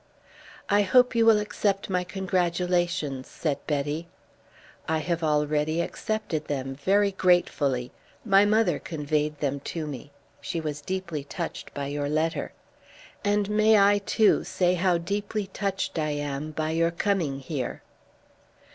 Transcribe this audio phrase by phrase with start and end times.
[0.67, 4.07] "I hope you will accept my congratulations," said Betty.
[4.89, 7.91] "I have already accepted them, very gratefully.
[8.25, 10.09] My mother conveyed them to me.
[10.41, 12.51] She was deeply touched by your letter.
[13.23, 17.83] And may I, too, say how deeply touched I am by your coming here?"